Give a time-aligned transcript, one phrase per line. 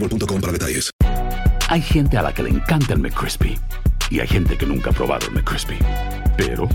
[0.00, 0.90] boostmobile.com para detalles.
[1.68, 3.58] Hay gente a la que le encanta el McCrispy
[4.10, 5.78] y hay gente que nunca ha probado el McCrispy.
[6.36, 6.68] Pero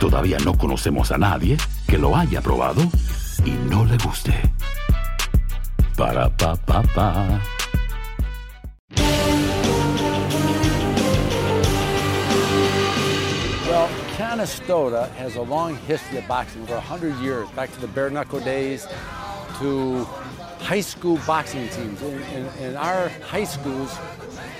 [0.00, 2.82] todavía no conocemos a nadie que lo haya probado
[3.44, 4.32] y no le guste.
[5.96, 7.40] Para pa pa pa.
[13.66, 18.08] Well, Canastota has a long history of boxing, over 100 years, back to the bare
[18.08, 18.86] knuckle days,
[19.58, 20.06] to
[20.60, 22.00] high school boxing teams.
[22.02, 23.96] In, in, in, our high schools,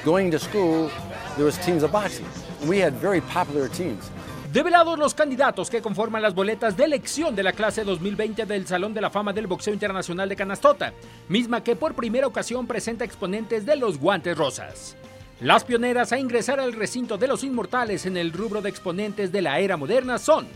[0.05, 0.91] going to school,
[1.37, 2.27] there was teams of boxing.
[2.61, 4.11] And we had very popular teams.
[4.53, 8.95] Develados los candidatos que conforman las boletas de elección de la clase 2020 del Salón
[8.95, 10.95] de la Fama del Boxeo Internacional de Canastota,
[11.29, 14.97] misma que por primera ocasión presenta exponentes de los guantes rosas.
[15.41, 19.43] Las pioneras a ingresar al recinto de los inmortales en el rubro de exponentes de
[19.43, 20.49] la era moderna son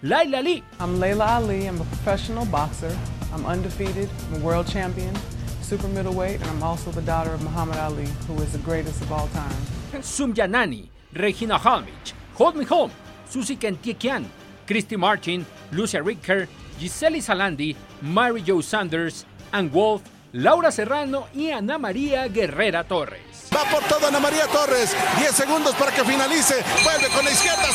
[0.00, 0.62] Laila Lee.
[0.78, 1.66] I'm Layla Ali.
[1.66, 2.90] I'm a professional boxer.
[3.32, 4.08] I'm undefeated.
[4.28, 5.14] I'm a world champion,
[5.62, 9.12] super middleweight, and I'm also the daughter of Muhammad Ali, who is the greatest of
[9.12, 9.56] all time.
[10.02, 12.90] Sumyanani, Regina Halmich, Hold Me Home,
[13.28, 14.24] Susie Kentiekian,
[14.66, 16.48] Christy Martin, Lucia Ricker,
[16.78, 20.02] Giseli Salandi, Mary Jo Sanders, Ann Wolf,
[20.32, 23.50] Laura Serrano y Ana María Guerrera Torres.
[23.52, 24.96] Va por todo Ana María Torres.
[25.18, 26.62] 10 segundos para que finalice.
[26.84, 27.66] Vuelve con la izquierda.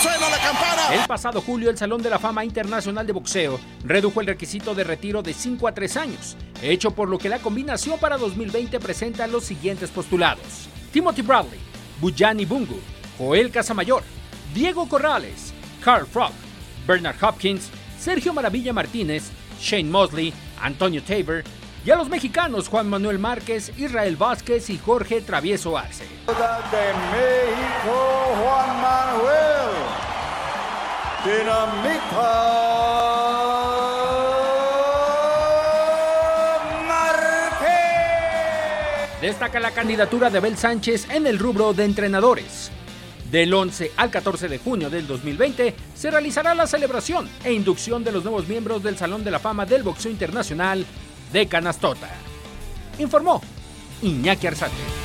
[0.96, 4.86] El pasado julio, el Salón de la Fama Internacional de Boxeo redujo el requisito de
[4.86, 9.28] retiro de 5 a 3 años, hecho por lo que la combinación para 2020 presenta
[9.28, 11.60] los siguientes postulados: Timothy Bradley,
[12.00, 12.80] Bujani Bungu,
[13.18, 14.04] Joel Casamayor,
[14.54, 16.32] Diego Corrales, Carl Frog,
[16.88, 17.70] Bernard Hopkins,
[18.00, 21.44] Sergio Maravilla Martínez, Shane Mosley, Antonio Tabor,
[21.86, 26.06] y a los mexicanos Juan Manuel Márquez, Israel Vázquez y Jorge Travieso Arce.
[26.06, 29.85] De México, Juan Manuel.
[39.22, 42.70] Destaca la candidatura de Abel Sánchez en el rubro de entrenadores.
[43.32, 48.12] Del 11 al 14 de junio del 2020 se realizará la celebración e inducción de
[48.12, 50.86] los nuevos miembros del Salón de la Fama del Boxeo Internacional
[51.34, 52.10] de Canastota.
[53.00, 53.42] Informó
[54.04, 55.05] Iñaki Arzate.